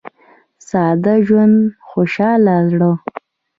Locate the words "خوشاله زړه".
1.87-2.91